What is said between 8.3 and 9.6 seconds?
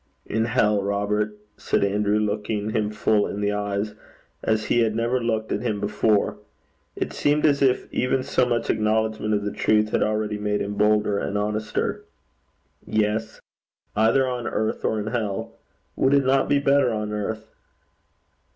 much acknowledgment of the